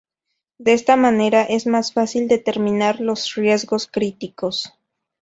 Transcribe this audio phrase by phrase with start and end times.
[0.57, 4.73] De esta manera es más fácil determinar los riesgos críticos.